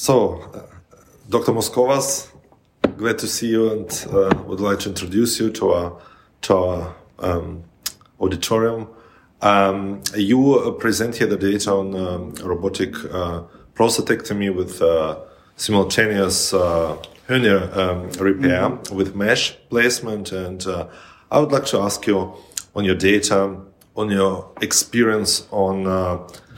So, 0.00 0.40
uh, 0.54 0.62
Dr. 1.28 1.52
Moschovas, 1.52 2.30
glad 2.96 3.18
to 3.18 3.26
see 3.26 3.48
you 3.48 3.70
and 3.70 4.06
uh, 4.10 4.32
would 4.46 4.58
like 4.58 4.78
to 4.78 4.88
introduce 4.88 5.38
you 5.38 5.50
to 5.50 5.72
our, 5.72 6.00
to 6.40 6.56
our 6.56 6.96
um, 7.18 7.64
auditorium. 8.18 8.88
Um, 9.42 10.00
you 10.16 10.54
uh, 10.54 10.70
present 10.70 11.16
here 11.16 11.26
the 11.26 11.36
data 11.36 11.70
on 11.72 11.94
um, 11.94 12.32
robotic 12.42 12.94
uh, 13.12 13.42
prostatectomy 13.74 14.48
with 14.54 14.80
uh, 14.80 15.18
simultaneous 15.56 16.54
uh, 16.54 16.96
hernia 17.26 17.70
um, 17.78 18.08
repair 18.18 18.70
mm 18.70 18.78
-hmm. 18.78 18.96
with 18.96 19.14
mesh 19.14 19.58
placement. 19.68 20.32
And 20.32 20.66
I 21.30 21.36
would 21.40 21.52
like 21.52 21.66
to 21.72 21.78
ask 21.82 22.06
you 22.06 22.36
on 22.72 22.84
your 22.84 22.96
data, 22.96 23.36
on 23.96 24.10
your 24.10 24.52
experience 24.60 25.46
on 25.50 25.86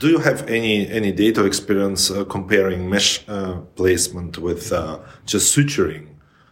do 0.03 0.09
you 0.09 0.19
have 0.19 0.49
any 0.49 0.89
any 0.89 1.13
data 1.13 1.45
experience 1.45 2.11
uh, 2.11 2.25
comparing 2.25 2.89
mesh 2.89 3.23
uh, 3.29 3.53
placement 3.75 4.37
with 4.37 4.73
uh, 4.73 4.99
just 5.25 5.55
suturing 5.55 6.07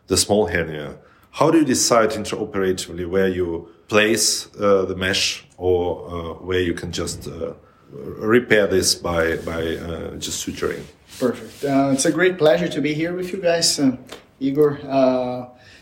the 0.08 0.16
small 0.16 0.48
hernia? 0.48 0.98
How 1.31 1.52
do 1.52 1.58
you 1.58 1.66
decide 1.66 2.12
intraoperatively 2.12 3.05
where 3.09 3.27
you 3.27 3.67
place 3.89 4.48
uh, 4.55 4.86
the 4.86 4.95
mesh 4.95 5.45
or 5.58 5.84
uh, 6.08 6.34
where 6.45 6.62
you 6.62 6.73
can 6.73 6.94
just 6.94 7.27
uh, 7.27 7.53
repair 7.91 8.67
this 8.67 8.95
by 8.95 9.36
by 9.52 9.61
just 10.17 10.38
suturing? 10.45 10.84
Perfect. 11.20 11.66
it's 11.94 12.05
a 12.05 12.11
great 12.11 12.38
pleasure 12.38 12.70
to 12.70 12.81
be 12.81 12.94
here 12.94 13.13
with 13.13 13.34
you 13.34 13.41
guys, 13.41 13.80
Igor. 14.39 14.80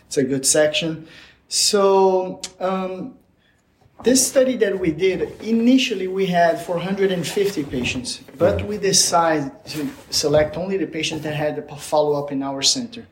it's 0.07 0.17
a 0.17 0.23
good 0.23 0.45
section. 0.45 1.07
So. 1.49 2.41
Um, 2.59 3.18
this 4.03 4.25
study 4.25 4.55
that 4.57 4.79
we 4.79 4.91
did, 4.91 5.41
initially 5.41 6.07
we 6.07 6.25
had 6.25 6.61
450 6.61 7.63
patients, 7.65 8.21
but 8.37 8.65
we 8.65 8.77
decided 8.77 9.51
to 9.65 9.89
select 10.09 10.55
only 10.57 10.77
the 10.77 10.87
patients 10.87 11.23
that 11.23 11.35
had 11.35 11.59
a 11.59 11.75
follow-up 11.75 12.31
in 12.31 12.41
our 12.41 12.61
center. 12.61 13.05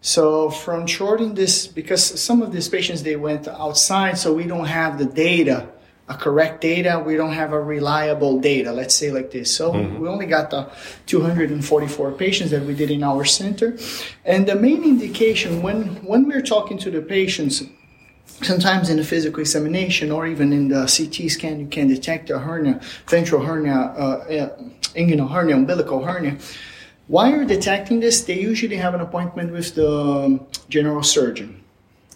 So 0.00 0.50
from 0.50 0.86
shorting 0.86 1.34
this, 1.34 1.66
because 1.66 2.20
some 2.20 2.42
of 2.42 2.52
these 2.52 2.68
patients, 2.68 3.02
they 3.02 3.16
went 3.16 3.48
outside, 3.48 4.18
so 4.18 4.32
we 4.32 4.44
don't 4.44 4.66
have 4.66 4.98
the 4.98 5.06
data, 5.06 5.68
a 6.08 6.14
correct 6.14 6.60
data, 6.60 7.02
we 7.04 7.16
don't 7.16 7.32
have 7.32 7.52
a 7.52 7.60
reliable 7.60 8.40
data, 8.40 8.72
let's 8.72 8.94
say 8.94 9.10
like 9.10 9.30
this. 9.30 9.54
So 9.54 9.72
mm-hmm. 9.72 9.98
we 9.98 10.08
only 10.08 10.26
got 10.26 10.50
the 10.50 10.70
244 11.06 12.12
patients 12.12 12.50
that 12.50 12.62
we 12.64 12.74
did 12.74 12.90
in 12.90 13.02
our 13.02 13.24
center. 13.24 13.76
And 14.24 14.46
the 14.46 14.54
main 14.54 14.84
indication 14.84 15.62
when, 15.62 15.96
when 16.04 16.28
we're 16.28 16.42
talking 16.42 16.78
to 16.78 16.90
the 16.90 17.02
patients, 17.02 17.62
sometimes 18.42 18.90
in 18.90 18.98
a 18.98 19.04
physical 19.04 19.40
examination 19.40 20.10
or 20.10 20.26
even 20.26 20.52
in 20.52 20.68
the 20.68 20.80
CT 20.80 21.30
scan, 21.30 21.60
you 21.60 21.66
can 21.66 21.88
detect 21.88 22.30
a 22.30 22.38
hernia, 22.38 22.80
ventral 23.06 23.42
hernia, 23.42 23.74
uh, 23.74 24.56
inguinal 24.94 25.30
hernia, 25.30 25.56
umbilical 25.56 26.04
hernia. 26.04 26.36
While 27.06 27.30
you're 27.30 27.44
detecting 27.44 28.00
this, 28.00 28.22
they 28.22 28.38
usually 28.38 28.76
have 28.76 28.94
an 28.94 29.00
appointment 29.00 29.52
with 29.52 29.74
the 29.74 30.40
general 30.68 31.02
surgeon. 31.02 31.64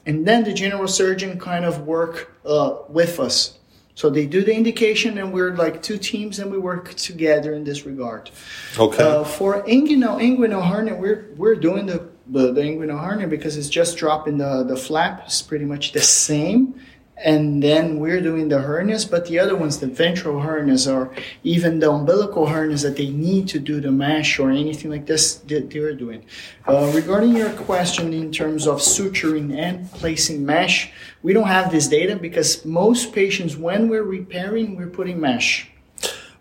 And 0.04 0.26
then 0.26 0.44
the 0.44 0.52
general 0.52 0.88
surgeon 0.88 1.38
kind 1.38 1.64
of 1.64 1.86
work 1.86 2.36
uh, 2.44 2.78
with 2.88 3.18
us. 3.20 3.58
So 3.94 4.10
they 4.10 4.26
do 4.26 4.42
the 4.42 4.54
indication, 4.54 5.18
and 5.18 5.32
we're 5.32 5.54
like 5.54 5.82
two 5.82 5.98
teams, 5.98 6.38
and 6.38 6.50
we 6.50 6.58
work 6.58 6.94
together 6.94 7.52
in 7.54 7.62
this 7.64 7.84
regard. 7.84 8.30
Okay. 8.78 9.02
Uh, 9.02 9.22
for 9.22 9.62
inguinal 9.64 10.18
inguinal 10.18 10.66
hernia, 10.66 10.94
we're 10.94 11.28
we're 11.36 11.54
doing 11.54 11.86
the 11.86 12.08
the, 12.32 12.52
the 12.52 12.62
inguinal 12.62 13.04
hernia 13.04 13.28
because 13.28 13.56
it's 13.56 13.68
just 13.68 13.96
dropping 13.96 14.38
the, 14.38 14.64
the 14.64 14.76
flap. 14.76 15.28
Is 15.28 15.42
pretty 15.42 15.64
much 15.64 15.92
the 15.92 16.00
same. 16.00 16.80
And 17.24 17.62
then 17.62 18.00
we're 18.00 18.20
doing 18.20 18.48
the 18.48 18.56
hernias 18.56 19.08
but 19.08 19.26
the 19.26 19.38
other 19.38 19.54
ones 19.54 19.78
the 19.78 19.86
ventral 19.86 20.40
hernias 20.40 20.92
or 20.92 21.14
even 21.44 21.78
the 21.78 21.88
umbilical 21.88 22.46
hernias 22.46 22.82
that 22.82 22.96
they 22.96 23.10
need 23.10 23.46
to 23.48 23.60
do 23.60 23.80
the 23.80 23.92
mesh 23.92 24.40
or 24.40 24.50
anything 24.50 24.90
like 24.90 25.06
this 25.06 25.34
they, 25.34 25.60
they're 25.60 25.94
doing. 25.94 26.24
Uh, 26.66 26.90
regarding 26.94 27.36
your 27.36 27.50
question 27.50 28.12
in 28.12 28.32
terms 28.32 28.66
of 28.66 28.78
suturing 28.78 29.56
and 29.56 29.88
placing 29.92 30.44
mesh 30.44 30.90
we 31.22 31.32
don't 31.32 31.46
have 31.46 31.70
this 31.70 31.86
data 31.86 32.16
because 32.16 32.64
most 32.64 33.12
patients 33.12 33.56
when 33.56 33.88
we're 33.88 34.02
repairing 34.02 34.74
we're 34.74 34.88
putting 34.88 35.20
mesh 35.20 35.71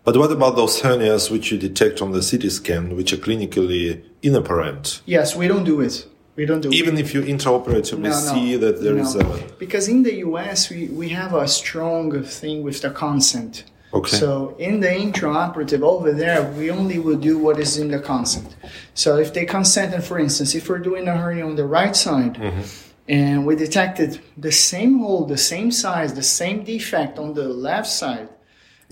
but 0.04 0.16
what 0.16 0.32
about 0.32 0.56
those 0.56 0.80
hernias 0.80 1.30
which 1.30 1.52
you 1.52 1.58
detect 1.58 2.02
on 2.02 2.12
the 2.12 2.20
CT 2.20 2.50
scan, 2.50 2.96
which 2.96 3.12
are 3.12 3.18
clinically 3.18 4.02
inapparent? 4.22 5.02
Yes, 5.06 5.36
we 5.36 5.48
don't 5.48 5.64
do 5.64 5.80
it. 5.80 6.06
We 6.34 6.46
don't 6.46 6.60
do 6.60 6.70
it. 6.70 6.74
Even 6.74 6.96
it. 6.96 7.00
if 7.00 7.14
you 7.14 7.22
intraoperatively 7.22 7.98
no, 7.98 8.10
no, 8.10 8.34
see 8.34 8.56
that 8.56 8.82
there 8.82 8.94
no. 8.94 9.02
is 9.02 9.14
a. 9.14 9.24
Because 9.58 9.88
in 9.88 10.02
the 10.02 10.16
US, 10.26 10.70
we, 10.70 10.86
we 10.86 11.10
have 11.10 11.34
a 11.34 11.46
strong 11.46 12.22
thing 12.24 12.62
with 12.62 12.80
the 12.80 12.90
consent. 12.90 13.64
Okay. 13.94 14.16
So 14.16 14.56
in 14.58 14.80
the 14.80 14.88
intraoperative 14.88 15.82
over 15.82 16.12
there, 16.12 16.50
we 16.52 16.70
only 16.70 16.98
will 16.98 17.18
do 17.18 17.38
what 17.38 17.60
is 17.60 17.76
in 17.76 17.88
the 17.90 17.98
consent. 17.98 18.56
So 18.94 19.18
if 19.18 19.34
they 19.34 19.44
consent, 19.44 19.94
and 19.94 20.02
for 20.02 20.18
instance, 20.18 20.54
if 20.54 20.68
we're 20.68 20.78
doing 20.78 21.06
a 21.08 21.16
hernia 21.16 21.44
on 21.44 21.56
the 21.56 21.66
right 21.66 21.94
side, 21.94 22.34
mm-hmm. 22.34 22.62
and 23.08 23.46
we 23.46 23.54
detected 23.54 24.20
the 24.38 24.52
same 24.52 25.00
hole, 25.00 25.26
the 25.26 25.36
same 25.36 25.70
size, 25.70 26.14
the 26.14 26.22
same 26.22 26.64
defect 26.64 27.18
on 27.18 27.34
the 27.34 27.48
left 27.48 27.88
side, 27.88 28.30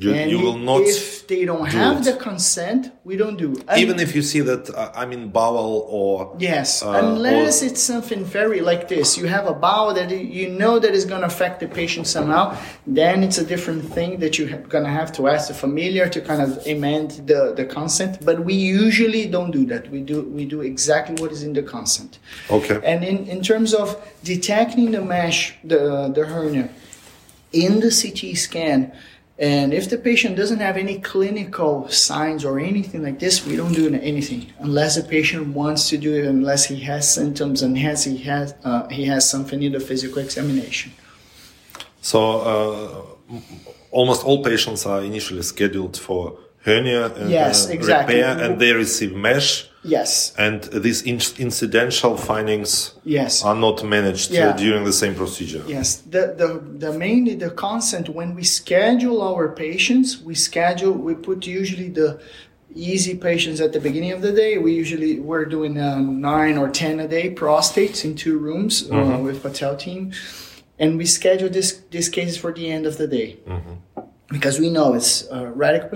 you, 0.03 0.15
and 0.15 0.31
you 0.31 0.39
will 0.39 0.59
not. 0.59 0.83
If 0.83 1.27
they 1.29 1.45
don't 1.45 1.71
do 1.71 1.77
have 1.77 1.99
it. 1.99 2.05
the 2.05 2.17
consent, 2.17 2.93
we 3.05 3.17
don't 3.17 3.37
do. 3.37 3.55
And 3.69 3.81
Even 3.81 4.01
if 4.01 4.15
you 4.15 4.23
see 4.23 4.41
that 4.41 4.71
uh, 4.71 4.93
I 4.95 5.07
mean 5.07 5.29
bowel 5.29 5.87
or 5.89 6.37
yes, 6.39 6.83
uh, 6.83 6.91
unless 6.91 7.63
or, 7.63 7.67
it's 7.67 7.83
something 7.83 8.25
very 8.25 8.61
like 8.61 8.89
this, 8.89 9.19
you 9.19 9.27
have 9.27 9.47
a 9.47 9.53
bowel 9.53 9.95
that 9.95 10.11
you 10.11 10.49
know 10.49 10.79
that 10.79 10.93
is 10.93 11.05
going 11.05 11.21
to 11.21 11.27
affect 11.27 11.61
the 11.61 11.69
patient 11.69 12.07
somehow. 12.07 12.57
Then 12.87 13.23
it's 13.23 13.39
a 13.39 13.45
different 13.45 13.85
thing 13.85 14.21
that 14.21 14.39
you're 14.39 14.49
going 14.75 14.85
to 14.85 14.91
have 14.91 15.13
to 15.13 15.29
ask 15.29 15.49
the 15.49 15.55
familiar 15.55 16.09
to 16.09 16.21
kind 16.21 16.43
of 16.43 16.67
amend 16.67 17.11
the 17.27 17.55
the 17.55 17.65
consent. 17.65 18.25
But 18.25 18.45
we 18.45 18.55
usually 18.55 19.27
don't 19.27 19.51
do 19.51 19.67
that. 19.67 19.91
We 19.91 20.01
do 20.01 20.23
we 20.23 20.45
do 20.45 20.61
exactly 20.63 21.15
what 21.21 21.31
is 21.33 21.43
in 21.43 21.53
the 21.53 21.63
consent. 21.63 22.19
Okay. 22.51 22.81
And 22.85 23.05
in 23.05 23.27
in 23.27 23.43
terms 23.43 23.75
of 23.75 23.97
detecting 24.25 24.93
the 24.93 25.03
mesh, 25.03 25.55
the 25.65 26.11
the 26.15 26.25
hernia 26.27 26.69
in 27.53 27.81
the 27.81 27.91
CT 27.91 28.37
scan 28.37 28.93
and 29.41 29.73
if 29.73 29.89
the 29.89 29.97
patient 29.97 30.37
doesn't 30.37 30.61
have 30.61 30.77
any 30.77 31.01
clinical 31.01 31.89
signs 31.89 32.45
or 32.45 32.61
anything 32.61 33.03
like 33.03 33.19
this, 33.19 33.47
we 33.47 33.57
don't 33.57 33.73
do 33.73 33.87
anything 33.95 34.53
unless 34.59 34.97
the 34.97 35.03
patient 35.03 35.55
wants 35.55 35.89
to 35.89 35.97
do 35.97 36.15
it, 36.15 36.27
unless 36.27 36.67
he 36.67 36.79
has 36.81 37.11
symptoms 37.11 37.63
and 37.63 37.79
has 37.79 38.05
he 38.05 38.19
has 38.19 38.55
uh, 38.65 38.87
he 38.89 39.07
has 39.07 39.29
something 39.29 39.63
in 39.63 39.73
the 39.73 39.81
physical 39.81 40.19
examination. 40.19 40.93
So 42.03 42.21
uh, 43.31 43.39
almost 43.91 44.27
all 44.27 44.45
patients 44.45 44.85
are 44.85 45.03
initially 45.03 45.43
scheduled 45.43 45.97
for 45.97 46.39
hernia 46.63 47.07
uh, 47.07 47.27
yes, 47.27 47.67
exactly. 47.71 48.17
repair, 48.17 48.45
and 48.45 48.61
they 48.61 48.75
receive 48.75 49.15
mesh 49.17 49.70
Yes. 49.83 50.35
And 50.37 50.63
these 50.65 51.03
in 51.03 51.21
incidental 51.39 52.17
findings 52.17 52.95
yes. 53.05 53.43
are 53.43 53.55
not 53.55 53.83
managed 53.85 54.31
uh, 54.33 54.35
yeah. 54.35 54.53
during 54.57 54.85
the 54.85 54.93
same 54.93 55.15
procedure. 55.15 55.65
Yes. 55.67 55.97
The, 55.97 56.35
the, 56.37 56.63
the 56.87 56.99
mainly 56.99 57.35
the 57.35 57.51
consent 57.51 58.09
when 58.11 58.35
we 58.35 58.45
schedule 58.45 59.23
our 59.23 59.49
patients, 59.49 60.21
we 60.21 60.35
schedule, 60.35 60.93
we 60.93 61.15
put 61.15 61.47
usually 61.47 61.89
the 61.89 62.21
easy 62.75 63.17
patients 63.17 63.61
at 63.61 63.73
the 63.73 63.81
beginning 63.81 64.13
of 64.13 64.21
the 64.21 64.33
day. 64.33 64.59
We 64.59 64.75
usually, 64.75 65.19
we're 65.19 65.47
doing 65.47 65.81
um, 65.81 66.21
nine 66.21 66.59
or 66.59 66.69
10 66.69 67.01
a 67.01 67.09
day 67.09 67.35
prostates 67.35 68.05
in 68.05 68.15
two 68.15 68.39
rooms 68.39 68.89
uh, 68.91 68.95
mm-hmm. 68.95 69.25
with 69.25 69.43
Patel 69.43 69.77
team. 69.77 70.13
And 70.79 70.99
we 70.99 71.07
schedule 71.07 71.49
this, 71.49 71.83
these 71.91 72.09
cases 72.09 72.37
for 72.37 72.53
the 72.53 72.71
end 72.71 72.87
of 72.87 72.97
the 72.97 73.07
day. 73.07 73.39
Mm 73.47 73.61
-hmm. 73.61 74.05
Because 74.29 74.61
we 74.61 74.69
know 74.69 74.95
it's 74.95 75.29
uh, 75.31 75.51
radical 75.57 75.89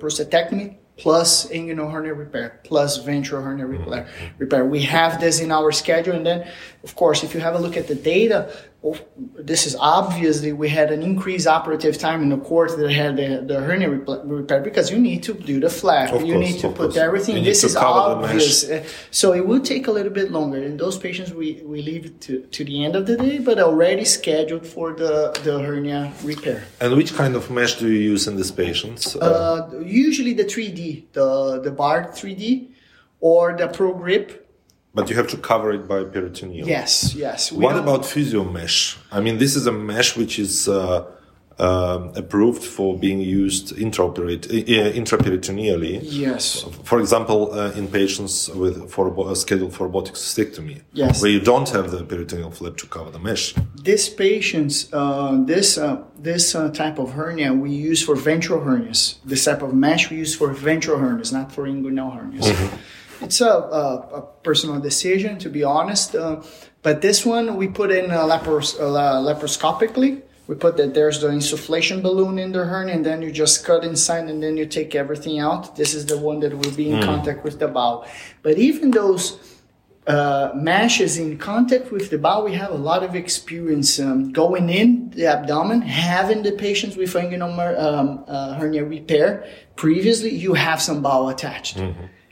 prostatectomy, 0.00 0.76
plus 0.96 1.50
inguinal 1.50 1.92
hernia 1.92 2.14
repair, 2.14 2.60
plus 2.64 2.98
ventral 2.98 3.42
hernia 3.42 3.66
repair. 3.66 4.04
Mm-hmm. 4.04 4.38
repair. 4.38 4.64
We 4.64 4.82
have 4.82 5.20
this 5.20 5.40
in 5.40 5.52
our 5.52 5.70
schedule. 5.72 6.14
And 6.14 6.26
then, 6.26 6.48
of 6.86 6.94
course, 6.94 7.24
if 7.24 7.34
you 7.34 7.40
have 7.40 7.56
a 7.56 7.58
look 7.58 7.76
at 7.76 7.88
the 7.88 7.96
data, 7.96 8.38
this 9.50 9.66
is 9.66 9.74
obviously 9.80 10.52
we 10.52 10.68
had 10.68 10.92
an 10.92 11.02
increased 11.02 11.48
operative 11.48 11.98
time 11.98 12.22
in 12.22 12.28
the 12.28 12.38
court 12.38 12.78
that 12.78 12.92
had 12.92 13.16
the, 13.16 13.42
the 13.44 13.58
hernia 13.60 13.88
repair 13.90 14.60
because 14.60 14.88
you 14.92 14.98
need 15.08 15.20
to 15.24 15.34
do 15.34 15.58
the 15.58 15.68
flap, 15.68 16.12
you 16.12 16.34
course, 16.34 16.46
need 16.46 16.60
to 16.60 16.68
put 16.68 16.76
course. 16.76 16.96
everything. 16.96 17.42
This 17.42 17.64
is 17.64 17.74
obvious, 17.74 18.70
so 19.10 19.32
it 19.32 19.44
will 19.44 19.60
take 19.72 19.88
a 19.88 19.90
little 19.90 20.12
bit 20.12 20.30
longer. 20.30 20.62
In 20.62 20.76
those 20.76 20.96
patients, 20.96 21.32
we, 21.32 21.60
we 21.64 21.82
leave 21.82 22.06
it 22.06 22.20
to, 22.26 22.42
to 22.56 22.64
the 22.64 22.84
end 22.84 22.94
of 22.94 23.06
the 23.06 23.16
day, 23.16 23.38
but 23.38 23.58
already 23.58 24.04
scheduled 24.04 24.64
for 24.64 24.92
the, 24.92 25.36
the 25.42 25.58
hernia 25.58 26.12
repair. 26.22 26.62
And 26.80 26.96
which 26.96 27.12
kind 27.14 27.34
of 27.34 27.50
mesh 27.50 27.74
do 27.80 27.88
you 27.90 27.98
use 28.12 28.28
in 28.28 28.36
these 28.36 28.52
patients? 28.52 29.16
Uh, 29.16 29.82
usually 29.84 30.34
the 30.34 30.44
3D, 30.44 31.12
the 31.12 31.60
the 31.66 31.72
Bard 31.72 32.12
3D, 32.12 32.68
or 33.18 33.56
the 33.56 33.66
Pro 33.66 33.92
Grip 33.92 34.45
but 34.96 35.10
you 35.10 35.16
have 35.16 35.28
to 35.28 35.36
cover 35.36 35.72
it 35.72 35.86
by 35.86 36.04
peritoneal. 36.04 36.66
Yes, 36.66 37.14
yes. 37.14 37.52
What 37.52 37.76
about 37.76 38.06
physio 38.06 38.42
mesh? 38.44 38.96
I 39.12 39.20
mean, 39.20 39.36
this 39.36 39.54
is 39.54 39.66
a 39.66 39.72
mesh 39.90 40.16
which 40.16 40.38
is 40.38 40.68
uh, 40.68 41.04
uh, 41.58 42.12
approved 42.14 42.62
for 42.62 42.98
being 42.98 43.20
used 43.20 43.72
uh, 43.72 43.76
intraperitoneally. 43.76 46.00
Yes. 46.02 46.64
For 46.84 47.00
example, 47.00 47.54
uh, 47.54 47.72
in 47.72 47.88
patients 47.88 48.48
with 48.50 48.90
for 48.90 49.30
a 49.30 49.36
scheduled 49.36 49.74
for 49.74 49.86
robotic 49.86 50.14
cystectomy, 50.14 50.82
yes. 50.92 51.22
where 51.22 51.30
you 51.30 51.40
don't 51.40 51.68
have 51.70 51.90
the 51.90 52.04
peritoneal 52.04 52.50
flap 52.50 52.76
to 52.76 52.86
cover 52.86 53.10
the 53.10 53.18
mesh. 53.18 53.54
This 53.74 54.08
patients, 54.08 54.88
uh, 54.92 55.42
this 55.44 55.78
uh, 55.78 56.02
this 56.18 56.54
uh, 56.54 56.70
type 56.70 56.98
of 56.98 57.12
hernia 57.12 57.52
we 57.52 57.70
use 57.70 58.02
for 58.02 58.16
ventral 58.16 58.60
hernias. 58.60 59.16
This 59.24 59.44
type 59.44 59.62
of 59.62 59.72
mesh 59.72 60.10
we 60.10 60.18
use 60.18 60.34
for 60.34 60.52
ventral 60.52 60.98
hernias, 60.98 61.32
not 61.32 61.52
for 61.52 61.66
inguinal 61.66 62.12
hernias. 62.12 62.48
Mm 62.48 62.54
-hmm. 62.54 63.24
it's 63.24 63.40
a, 63.40 63.48
a, 63.48 63.84
a 64.18 64.20
personal 64.42 64.80
decision, 64.80 65.38
to 65.38 65.48
be 65.48 65.64
honest. 65.64 66.14
Uh, 66.14 66.42
but 66.82 67.00
this 67.00 67.26
one 67.26 67.56
we 67.56 67.68
put 67.68 67.90
in 67.90 68.10
uh, 68.10 68.26
uh, 68.26 69.20
laparoscopically. 69.28 70.22
We 70.48 70.54
put 70.54 70.76
that 70.76 70.94
there's 70.94 71.20
the 71.20 71.28
insufflation 71.28 72.02
balloon 72.02 72.38
in 72.38 72.52
the 72.52 72.64
hernia, 72.64 72.94
and 72.94 73.04
then 73.04 73.20
you 73.20 73.32
just 73.32 73.64
cut 73.64 73.84
inside, 73.84 74.28
and 74.28 74.40
then 74.42 74.56
you 74.56 74.66
take 74.66 74.94
everything 74.94 75.40
out. 75.40 75.74
This 75.74 75.92
is 75.92 76.06
the 76.06 76.18
one 76.18 76.38
that 76.40 76.56
will 76.56 76.70
be 76.70 76.90
in 76.90 77.02
contact 77.02 77.42
with 77.42 77.58
the 77.58 77.66
bowel. 77.66 78.06
But 78.42 78.56
even 78.56 78.92
those 78.92 79.38
uh, 80.06 80.52
meshes 80.54 81.18
in 81.18 81.36
contact 81.36 81.90
with 81.90 82.10
the 82.10 82.18
bowel, 82.18 82.44
we 82.44 82.52
have 82.54 82.70
a 82.70 82.76
lot 82.76 83.02
of 83.02 83.16
experience 83.16 83.98
um, 83.98 84.30
going 84.32 84.70
in 84.70 85.10
the 85.10 85.26
abdomen, 85.26 85.82
having 85.82 86.44
the 86.44 86.52
patients 86.52 86.96
with 86.96 87.12
inguinal 87.14 87.58
um, 87.80 88.24
uh, 88.28 88.54
hernia 88.54 88.84
repair. 88.84 89.44
Previously, 89.74 90.30
you 90.30 90.54
have 90.54 90.80
some 90.80 91.02
bowel 91.02 91.28
attached. 91.28 91.78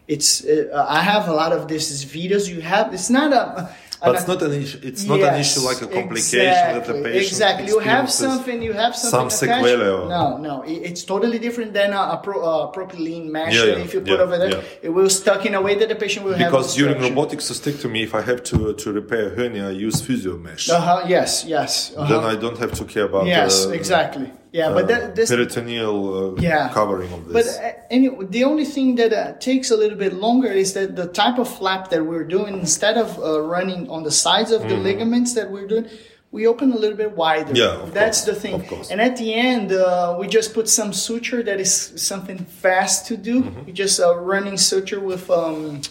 It's 0.07 0.45
uh, 0.45 0.87
I 0.89 1.01
have 1.03 1.27
a 1.29 1.33
lot 1.33 1.53
of 1.53 1.67
this 1.67 1.91
is 1.91 2.05
videos. 2.05 2.49
You 2.49 2.61
have 2.61 2.95
it's 2.95 3.11
not 3.11 3.33
a. 3.33 3.75
But 4.05 4.15
it's 4.17 4.29
not 4.29 4.43
an 4.43 4.53
issue. 4.53 4.79
It's 4.83 5.05
not 5.05 5.21
an 5.21 5.41
issue 5.41 5.61
like 5.61 5.81
a 5.83 5.87
complication 5.87 6.75
that 6.75 6.87
the 6.87 6.95
patient 6.95 7.27
Exactly. 7.33 7.67
You 7.69 7.79
have 7.79 8.11
something. 8.11 8.63
You 8.63 8.73
have 8.73 8.95
something. 8.97 9.31
some 9.31 9.49
sequelae 9.49 10.09
No, 10.09 10.37
no. 10.39 10.63
It's 10.67 11.05
totally 11.05 11.39
different 11.39 11.73
than 11.73 11.93
a, 11.93 12.03
a, 12.17 12.21
pro, 12.23 12.41
a 12.43 12.73
propylene 12.73 13.27
mesh. 13.31 13.55
Yeah, 13.55 13.65
yeah, 13.65 13.85
if 13.85 13.95
you 13.95 14.01
put 14.01 14.11
yeah, 14.11 14.25
over 14.27 14.39
there, 14.39 14.63
it 14.83 14.91
will 14.91 15.11
stuck 15.11 15.47
in 15.47 15.55
a 15.55 15.63
way 15.63 15.75
that 15.77 15.89
the 15.89 15.97
patient 15.97 16.25
will 16.27 16.35
have. 16.35 16.51
Because 16.51 16.75
during 16.75 16.97
obstruction. 16.97 17.17
robotic 17.17 17.39
cystectomy, 17.41 18.03
if 18.03 18.15
I 18.15 18.23
have 18.23 18.43
to 18.45 18.75
to 18.75 18.93
repair 18.93 19.31
hernia, 19.37 19.69
I 19.69 19.73
use 19.73 20.01
physio 20.01 20.37
mesh. 20.37 20.69
Uh-huh, 20.69 21.05
yes, 21.09 21.45
yes. 21.47 21.95
Uh-huh. 21.97 22.09
Then 22.09 22.25
I 22.25 22.35
don't 22.37 22.59
have 22.59 22.73
to 22.73 22.85
care 22.85 23.05
about 23.05 23.27
yes, 23.27 23.67
uh, 23.67 23.71
exactly. 23.71 24.31
Yeah, 24.55 24.71
but 24.73 24.87
that, 24.87 25.17
this 25.17 25.31
peritoneal 25.31 25.97
uh, 26.39 26.41
Yeah. 26.41 26.69
covering 26.73 27.13
of 27.13 27.27
But 27.27 27.45
this. 27.45 27.59
uh, 27.59 27.73
any, 27.91 28.09
the 28.37 28.45
only 28.45 28.65
thing 28.65 28.95
that 29.01 29.13
uh, 29.13 29.33
takes 29.41 29.73
a 29.73 29.77
little 29.77 29.99
bit 29.99 30.15
longer 30.15 30.47
is 30.63 30.75
that 30.75 30.95
the 30.95 31.09
type 31.09 31.39
of 31.41 31.49
flap 31.59 31.91
that 31.91 32.07
we're 32.07 32.23
doing, 32.37 32.55
instead 32.61 32.97
of 32.97 33.19
uh, 33.19 33.41
running 33.41 33.91
on 33.91 34.05
the 34.05 34.13
sides 34.13 34.53
of 34.53 34.63
the 34.71 34.77
ligaments 34.77 35.35
that 35.35 35.51
we're 35.51 35.67
doing, 35.67 35.87
we 36.31 36.47
open 36.47 36.71
a 36.73 36.77
little 36.77 36.97
bit 36.97 37.17
wider. 37.17 37.53
Mm-hmm. 37.53 37.87
Yeah, 37.87 37.91
that's 37.93 38.21
course, 38.25 38.31
the 38.37 38.41
thing. 38.43 38.55
of 38.55 38.67
course. 38.69 38.91
And 38.93 39.01
at 39.01 39.17
the 39.17 39.35
end, 39.35 39.73
uh, 39.73 40.17
we 40.21 40.29
just 40.29 40.55
put 40.55 40.69
some 40.69 40.93
suture 40.93 41.43
that 41.43 41.59
is 41.59 41.73
something 41.97 42.39
fast 42.45 43.07
to 43.09 43.17
do. 43.17 43.43
Mm-hmm. 43.43 43.67
We 43.67 43.73
just 43.73 43.99
uh, 43.99 44.15
running 44.33 44.57
suture 44.57 45.01
with. 45.01 45.29
Um, 45.31 45.83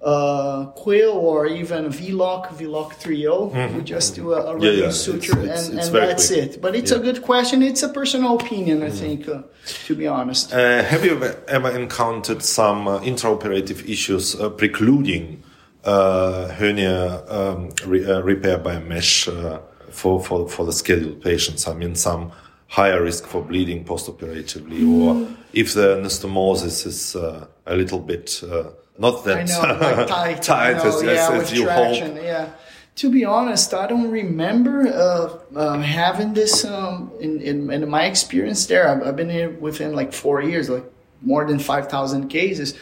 uh, 0.00 0.66
Quill 0.76 1.10
or 1.12 1.46
even 1.46 1.86
VLOC, 1.86 2.46
VLOC 2.58 2.92
3.0. 2.94 3.74
We 3.76 3.82
just 3.82 4.14
do 4.14 4.32
a, 4.32 4.42
a 4.42 4.54
running 4.54 4.70
Mm-hmm. 4.70 4.82
yeah, 4.82 4.90
suture 4.90 5.38
it's- 5.42 5.68
and, 5.68 5.78
it's 5.78 5.88
and 5.88 5.96
that's 5.96 6.28
quick. 6.28 6.38
it. 6.56 6.60
But 6.62 6.76
it's 6.76 6.92
a 6.92 6.98
good 7.00 7.22
question. 7.22 7.62
It's 7.62 7.82
a 7.82 7.88
personal 7.88 8.36
opinion, 8.38 8.78
Mm-hmm. 8.80 8.86
I 8.86 8.90
think, 8.90 9.28
uh, 9.28 9.42
to 9.86 9.94
be 9.96 10.06
honest. 10.06 10.52
Uh, 10.52 10.82
have 10.84 11.04
you 11.04 11.12
ever, 11.12 11.36
ever 11.48 11.70
encountered 11.76 12.42
some 12.42 12.86
uh, 12.86 13.00
intraoperative 13.00 13.88
issues 13.88 14.38
uh, 14.40 14.50
precluding 14.50 15.42
uh, 15.84 16.48
hernia 16.48 17.24
um, 17.28 17.70
re- 17.86 18.04
uh, 18.04 18.20
repair 18.22 18.58
by 18.58 18.78
mesh 18.78 19.26
uh, 19.28 19.58
for, 19.90 20.22
for, 20.22 20.48
for 20.48 20.64
the 20.64 20.72
scheduled 20.72 21.20
patients? 21.22 21.66
I 21.66 21.74
mean, 21.74 21.94
some 21.96 22.30
higher 22.68 23.02
risk 23.02 23.26
for 23.26 23.42
bleeding 23.42 23.84
postoperatively, 23.84 24.86
or 24.86 25.26
if 25.52 25.74
the 25.74 25.96
anastomosis 25.96 26.86
is 26.86 27.16
uh, 27.16 27.46
a 27.66 27.74
little 27.74 27.98
bit 27.98 28.42
uh, 28.44 28.70
not 28.98 29.24
that 29.24 29.48
know, 29.48 29.78
like 29.80 30.08
tight. 30.08 30.42
tight 30.42 30.76
know, 30.76 30.88
as, 30.88 31.02
yeah, 31.02 31.10
as, 31.10 31.30
as 31.30 31.52
you 31.52 31.64
traction, 31.64 32.16
hope. 32.16 32.24
Yeah. 32.24 32.50
To 32.96 33.10
be 33.10 33.24
honest, 33.24 33.72
I 33.72 33.86
don't 33.86 34.10
remember 34.10 34.88
uh, 34.88 35.38
um, 35.54 35.82
having 35.82 36.34
this 36.34 36.64
um, 36.64 37.12
in, 37.20 37.40
in 37.40 37.70
in 37.70 37.88
my 37.88 38.04
experience 38.06 38.66
there. 38.66 38.88
I've, 38.88 39.02
I've 39.06 39.16
been 39.16 39.30
here 39.30 39.50
within 39.50 39.94
like 39.94 40.12
four 40.12 40.42
years, 40.42 40.68
like 40.68 40.84
more 41.22 41.46
than 41.46 41.60
five 41.60 41.88
thousand 41.88 42.28
cases. 42.28 42.74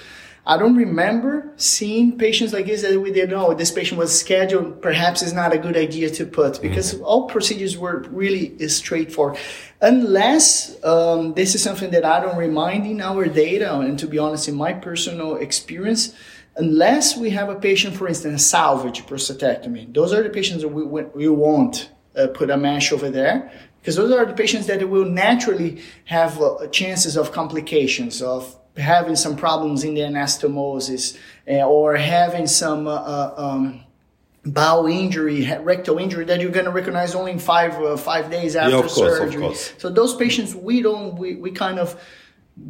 I 0.48 0.56
don't 0.56 0.76
remember 0.76 1.52
seeing 1.56 2.18
patients 2.18 2.52
like 2.52 2.66
this 2.66 2.82
that 2.82 3.00
we 3.00 3.10
did 3.10 3.30
know 3.30 3.52
this 3.52 3.72
patient 3.72 3.98
was 3.98 4.16
scheduled. 4.16 4.80
Perhaps 4.80 5.22
it's 5.22 5.32
not 5.32 5.52
a 5.52 5.58
good 5.58 5.76
idea 5.76 6.08
to 6.10 6.24
put 6.24 6.62
because 6.62 7.00
all 7.00 7.26
procedures 7.26 7.76
were 7.76 8.04
really 8.10 8.56
straightforward, 8.68 9.38
unless 9.80 10.82
um, 10.84 11.34
this 11.34 11.56
is 11.56 11.62
something 11.64 11.90
that 11.90 12.04
I 12.04 12.20
don't 12.20 12.36
remind 12.36 12.86
in 12.86 13.00
our 13.00 13.26
data. 13.26 13.76
And 13.80 13.98
to 13.98 14.06
be 14.06 14.18
honest, 14.18 14.46
in 14.46 14.54
my 14.54 14.72
personal 14.72 15.34
experience, 15.34 16.14
unless 16.54 17.16
we 17.16 17.30
have 17.30 17.48
a 17.48 17.56
patient, 17.56 17.96
for 17.96 18.06
instance, 18.06 18.40
a 18.40 18.44
salvage 18.44 19.04
prostatectomy, 19.04 19.92
those 19.92 20.12
are 20.12 20.22
the 20.22 20.30
patients 20.30 20.62
that 20.62 20.68
we, 20.68 20.84
we, 20.84 21.02
we 21.06 21.28
won't 21.28 21.90
uh, 22.14 22.28
put 22.28 22.50
a 22.50 22.56
mesh 22.56 22.92
over 22.92 23.10
there 23.10 23.50
because 23.80 23.96
those 23.96 24.12
are 24.12 24.24
the 24.24 24.32
patients 24.32 24.68
that 24.68 24.88
will 24.88 25.04
naturally 25.04 25.82
have 26.04 26.40
uh, 26.40 26.68
chances 26.68 27.16
of 27.16 27.32
complications 27.32 28.22
of 28.22 28.56
having 28.76 29.16
some 29.16 29.36
problems 29.36 29.84
in 29.84 29.94
the 29.94 30.00
anastomosis 30.00 31.16
uh, 31.48 31.66
or 31.66 31.96
having 31.96 32.46
some 32.46 32.86
uh, 32.86 32.94
uh, 32.94 33.34
um, 33.36 33.80
bowel 34.44 34.86
injury, 34.86 35.50
rectal 35.60 35.98
injury 35.98 36.24
that 36.26 36.40
you're 36.40 36.50
going 36.50 36.66
to 36.66 36.70
recognize 36.70 37.14
only 37.14 37.32
in 37.32 37.38
five 37.38 37.74
uh, 37.82 37.96
five 37.96 38.30
days 38.30 38.56
after 38.56 38.76
of 38.76 38.82
course, 38.82 39.18
surgery. 39.18 39.54
So 39.78 39.90
those 39.90 40.14
patients 40.14 40.54
we 40.54 40.82
don't 40.82 41.16
we, 41.16 41.34
we 41.36 41.50
kind 41.50 41.78
of 41.78 42.00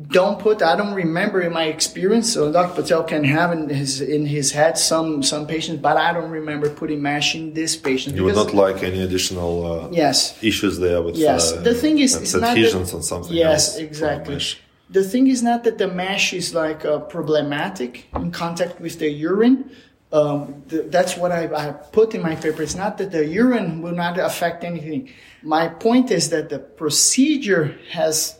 don't 0.09 0.41
put 0.41 0.63
I 0.63 0.75
don't 0.75 0.95
remember 0.95 1.41
in 1.43 1.53
my 1.53 1.65
experience 1.65 2.33
so 2.33 2.51
Dr. 2.51 2.83
Patel 2.83 3.05
can 3.05 3.23
have 3.23 3.53
in 3.53 3.69
his 3.69 4.01
in 4.01 4.27
his 4.27 4.51
head 4.51 4.77
some 4.77 5.23
some 5.23 5.47
patients 5.47 5.81
but 5.81 5.97
I 5.97 6.13
don't 6.13 6.31
remember 6.31 6.69
putting 6.71 7.01
mesh 7.01 7.37
in 7.37 7.55
this 7.55 7.77
patient 7.77 8.17
You 8.17 8.25
would 8.25 8.35
not 8.35 8.53
like 8.53 8.83
any 8.83 9.03
additional 9.03 9.65
uh, 9.65 9.89
yes 9.93 10.43
issues 10.43 10.79
there 10.79 11.03
with 11.03 11.15
Yes, 11.15 11.53
uh, 11.53 11.61
the 11.61 11.73
thing 11.73 11.99
is, 12.01 12.17
it's 12.17 12.35
not 12.35 12.51
adhesions 12.51 12.91
that, 12.91 12.97
and 12.97 13.05
something 13.05 13.33
Yes, 13.33 13.77
exactly. 13.77 14.41
The 14.91 15.03
thing 15.03 15.27
is 15.27 15.43
not 15.43 15.65
that 15.65 15.79
the 15.79 15.89
mesh 15.89 16.33
is 16.33 16.55
like 16.55 16.85
uh, 16.85 17.01
problematic 17.01 18.07
in 18.15 18.31
contact 18.31 18.81
with 18.81 18.99
the 18.99 19.11
urine. 19.11 19.71
Um, 20.13 20.63
th- 20.69 20.91
that's 20.91 21.17
what 21.17 21.33
I, 21.33 21.53
I 21.53 21.73
put 21.73 22.15
in 22.15 22.23
my 22.23 22.37
paper. 22.37 22.63
It's 22.63 22.77
not 22.77 22.97
that 22.99 23.11
the 23.11 23.27
urine 23.27 23.83
will 23.83 23.95
not 23.95 24.19
affect 24.19 24.63
anything. 24.63 25.13
My 25.43 25.67
point 25.69 26.11
is 26.11 26.31
that 26.31 26.49
the 26.49 26.61
procedure 26.61 27.77
has 27.91 28.39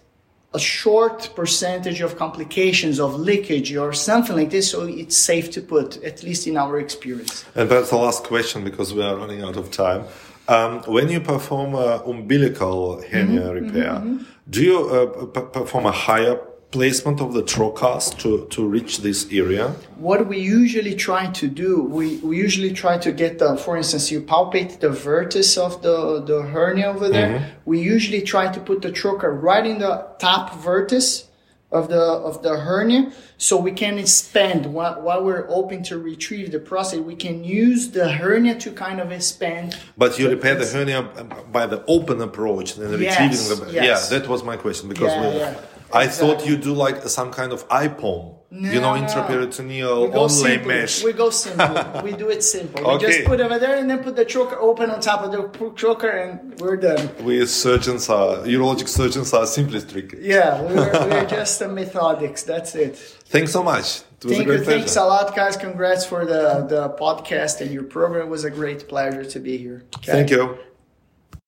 a 0.55 0.59
short 0.59 1.31
percentage 1.35 2.01
of 2.01 2.17
complications 2.17 3.01
of 3.01 3.19
leakage 3.19 3.75
or 3.75 3.93
something 3.93 4.37
like 4.37 4.51
this, 4.51 4.71
so 4.71 4.87
it's 4.87 5.17
safe 5.17 5.51
to 5.51 5.61
put, 5.61 6.03
at 6.03 6.23
least 6.23 6.47
in 6.47 6.57
our 6.57 6.79
experience. 6.79 7.45
And 7.55 7.69
that's 7.69 7.91
the 7.91 7.97
last 7.97 8.25
question 8.25 8.65
because 8.65 8.95
we 8.95 9.03
are 9.03 9.17
running 9.17 9.43
out 9.43 9.57
of 9.57 9.71
time. 9.71 10.05
Um, 10.49 10.83
when 10.83 11.09
you 11.09 11.21
perform 11.21 11.75
a 11.75 12.03
umbilical 12.07 13.03
hernia 13.03 13.41
Mm-hmm, 13.41 13.67
repair, 13.67 14.03
do 14.49 14.63
you 14.63 14.79
uh, 14.89 15.41
perform 15.41 15.87
a 15.87 15.93
higher 15.93 16.39
placement 16.71 17.21
of 17.21 17.33
the 17.33 17.43
trocars 17.43 18.17
to, 18.19 18.47
to 18.51 18.67
reach 18.67 18.99
this 18.99 19.27
area? 19.33 19.75
what 19.97 20.27
we 20.27 20.39
usually 20.39 20.95
try 20.95 21.27
to 21.33 21.49
do, 21.49 21.83
we, 21.83 22.17
we 22.19 22.37
usually 22.37 22.73
try 22.73 22.99
to 22.99 23.13
get 23.13 23.39
the, 23.39 23.57
for 23.57 23.77
instance, 23.77 24.11
you 24.11 24.21
palpate 24.21 24.81
the 24.81 24.91
vertex 24.91 25.57
of 25.57 25.83
the, 25.83 26.21
the 26.23 26.43
hernia 26.43 26.87
over 26.87 27.09
there. 27.09 27.55
We 27.65 27.81
usually 27.81 28.23
try 28.23 28.53
to 28.53 28.61
put 28.61 28.83
the 28.83 28.91
trocar 28.91 29.33
right 29.41 29.65
in 29.65 29.79
the 29.79 30.07
top 30.19 30.55
vertex 30.57 31.26
of 31.73 31.89
the 31.89 32.01
of 32.01 32.43
the 32.43 32.57
hernia, 32.57 33.13
so 33.39 33.57
we 33.57 33.73
can 33.73 33.99
expand 33.99 34.67
while, 34.67 35.01
while 35.03 35.25
we're 35.25 35.47
open 35.49 35.83
to 35.85 35.99
retrieve 35.99 36.53
the 36.53 36.59
prostate. 36.61 37.03
We 37.03 37.17
can 37.17 37.43
use 37.43 37.91
the 37.91 38.09
hernia 38.13 38.55
to 38.61 38.71
kind 38.73 39.01
of 39.01 39.11
expand. 39.11 39.77
But 39.99 40.19
you 40.19 40.29
repair 40.29 40.55
the 40.55 40.67
hernia 40.67 41.01
um, 41.17 41.33
by 41.51 41.67
the 41.67 41.85
open 41.87 42.21
approach 42.21 42.77
and 42.77 43.01
Yes, 43.01 43.19
retrieving 43.51 43.67
the. 43.67 43.73
yes. 43.73 44.11
Yeah, 44.11 44.19
that 44.19 44.29
was 44.29 44.45
my 44.45 44.57
question 44.57 44.89
because 44.89 45.13
Yeah, 45.13 45.29
we, 45.31 45.37
yeah, 45.39 45.55
I 45.93 46.07
thought 46.09 46.47
you 46.47 46.57
do 46.57 46.73
like 46.75 47.03
some 47.09 47.31
kind 47.33 47.53
of 47.53 47.67
IPOM, 47.69 48.35
you 48.51 48.81
know, 48.81 48.95
No, 48.95 48.95
no. 48.97 49.03
intraperitoneal 49.03 50.13
go 50.13 50.29
simple. 50.29 50.69
mesh. 50.69 51.03
We 51.05 51.13
go 51.13 51.31
simple. 51.31 52.03
we 52.05 52.13
do 52.13 52.29
it 52.31 52.43
simple. 52.43 52.83
We 52.83 52.91
Okay. 52.91 53.07
just 53.07 53.25
put 53.25 53.41
over 53.41 53.59
there 53.59 53.77
and 53.79 53.89
then 53.91 54.03
put 54.03 54.17
the 54.17 54.25
trocar 54.25 54.59
open 54.61 54.91
on 54.91 55.01
top 55.01 55.23
of 55.23 55.33
the 55.33 55.43
trocar 55.81 56.13
and 56.29 56.59
we're 56.61 56.77
done. 56.77 57.11
We 57.25 57.45
surgeons 57.47 58.09
are, 58.09 58.39
urologic 58.39 58.89
surgeons 58.89 59.33
are 59.33 59.47
simply 59.47 59.81
tricky. 59.81 60.19
Yeah, 60.21 60.61
we're, 60.63 60.93
we're 61.09 61.27
just 61.39 61.61
a 61.63 61.69
methodics. 61.69 62.43
That's 62.43 62.75
it. 62.75 62.97
Thanks 63.27 63.53
so 63.53 63.63
much. 63.63 64.01
Thank 64.21 64.39
you. 64.39 64.45
pleasure. 64.45 64.65
Thanks 64.65 64.97
a 64.97 65.05
lot, 65.05 65.35
guys. 65.37 65.57
Congrats 65.57 66.05
for 66.07 66.25
the, 66.25 66.67
the 66.69 66.91
podcast 66.99 67.61
and 67.61 67.71
your 67.71 67.85
program. 67.85 68.27
It 68.27 68.31
was 68.31 68.45
a 68.45 68.51
great 68.51 68.89
pleasure 68.89 69.25
to 69.25 69.39
be 69.41 69.57
here. 69.59 69.85
Okay? 69.99 70.13
Thank 70.13 70.31
you. 70.31 70.59